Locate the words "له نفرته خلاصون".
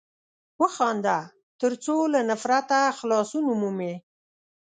2.13-3.43